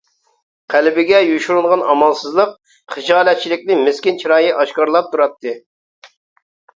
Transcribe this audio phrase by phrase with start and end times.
[0.73, 2.55] قەلبىگە يوشۇرۇنغان ئامالسىزلىق،
[2.93, 5.55] خىجالەتچىلىكنى مىسكىن چىرايى ئاشكارىلاپ تۇراتتى.